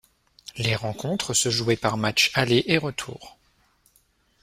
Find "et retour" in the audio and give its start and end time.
2.65-3.37